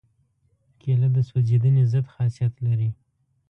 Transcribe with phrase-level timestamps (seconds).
[0.79, 2.89] کېله د سوځېدنې ضد خاصیت لري.